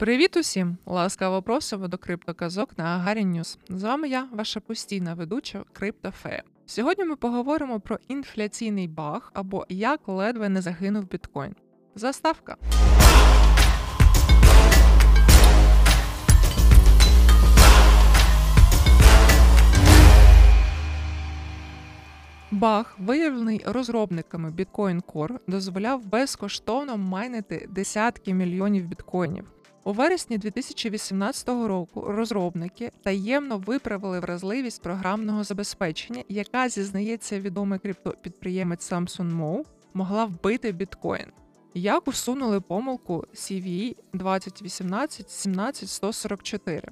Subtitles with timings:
[0.00, 0.76] Привіт усім!
[0.86, 3.58] Ласкаво просимо до криптоказок на Агарі Ньюс.
[3.68, 6.42] З вами я, ваша постійна ведуча Криптофея.
[6.66, 11.54] Сьогодні ми поговоримо про інфляційний баг або як ледве не загинув біткоін.
[11.94, 12.56] Заставка.
[22.50, 29.59] Баг, виявлений розробниками Bitcoin Core, дозволяв безкоштовно майнити десятки мільйонів біткоїнів.
[29.84, 39.36] У вересні 2018 року розробники таємно виправили вразливість програмного забезпечення, яка зізнається відомий криптопідприємець Samson
[39.36, 39.64] Mow,
[39.94, 41.26] могла вбити біткоін.
[41.74, 46.82] Як усунули помилку CVE 2018 17144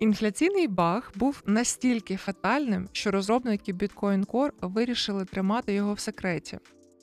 [0.00, 6.58] Інфляційний баг був настільки фатальним, що розробники Bitcoin Core вирішили тримати його в секреті.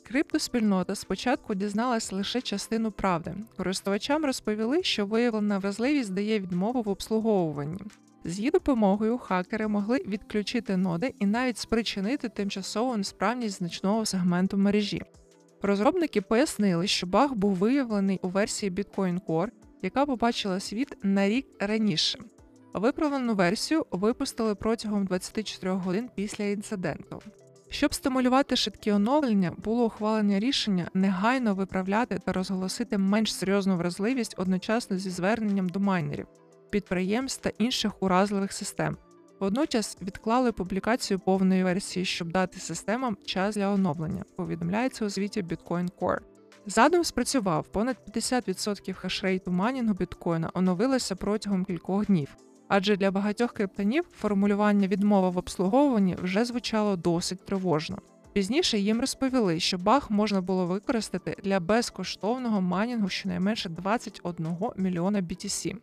[0.07, 3.35] Криптоспільнота спочатку дізналась лише частину правди.
[3.57, 7.79] Користувачам розповіли, що виявлена вразливість дає відмову в обслуговуванні.
[8.25, 15.01] З її допомогою хакери могли відключити ноди і навіть спричинити тимчасову несправність значного сегменту мережі.
[15.61, 19.49] Розробники пояснили, що баг був виявлений у версії Bitcoin Core,
[19.81, 22.19] яка побачила світ на рік раніше.
[22.73, 27.21] Виправлену версію випустили протягом 24 годин після інциденту.
[27.75, 34.97] Щоб стимулювати швидкі оновлення, було ухвалення рішення негайно виправляти та розголосити менш серйозну вразливість одночасно
[34.97, 36.27] зі зверненням до майнерів,
[36.69, 38.97] підприємств та інших уразливих систем.
[39.39, 45.89] Водночас відклали публікацію повної версії, щоб дати системам час для оновлення, повідомляється у звіті Bitcoin
[45.99, 46.19] Core.
[46.65, 52.29] Задум спрацював понад 50% хешрейту майнінгу біткоїна оновилося протягом кількох днів.
[52.67, 57.97] Адже для багатьох криптонів формулювання відмова в обслуговуванні вже звучало досить тривожно.
[58.33, 65.75] Пізніше їм розповіли, що баг можна було використати для безкоштовного майнінгу щонайменше 21 мільйона BTC.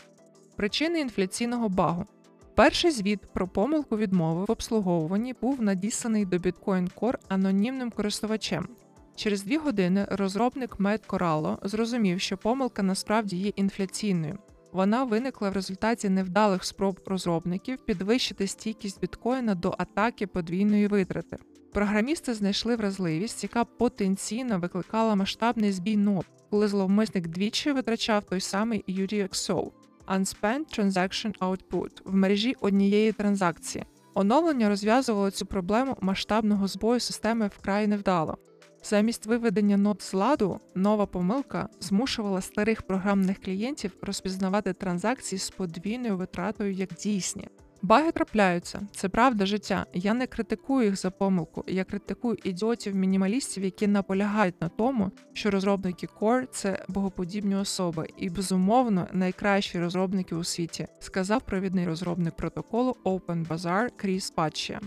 [0.57, 2.07] Причини інфляційного багу.
[2.55, 8.69] Перший звіт про помилку відмови в обслуговуванні був надісланий до Bitcoin Core анонімним користувачем.
[9.17, 14.39] Через дві години розробник Мед Корало зрозумів, що помилка насправді є інфляційною.
[14.73, 21.37] Вона виникла в результаті невдалих спроб розробників підвищити стійкість біткоїна до атаки подвійної витрати.
[21.73, 28.85] Програмісти знайшли вразливість, яка потенційно викликала масштабний збій нод, коли зловмисник двічі витрачав той самий
[28.89, 29.71] UTXO–
[30.09, 33.85] Unspent Transaction Output в мережі однієї транзакції.
[34.15, 38.39] Оновлення розв'язувало цю проблему масштабного збою системи вкрай невдало.
[38.85, 46.17] Замість виведення нот з ладу, нова помилка змушувала старих програмних клієнтів розпізнавати транзакції з подвійною
[46.17, 47.49] витратою як дійсні.
[47.83, 49.87] Баги трапляються, це правда життя.
[49.95, 56.09] Я не критикую їх за помилку, я критикую ідіотів-мінімалістів, які наполягають на тому, що розробники
[56.21, 63.89] Core– це богоподібні особи і, безумовно, найкращі розробники у світі, сказав провідний розробник протоколу OpenBazaar
[63.97, 64.81] Кріс Патчія.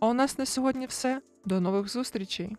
[0.00, 1.20] А у нас на сьогодні все.
[1.44, 2.56] До нових зустрічей!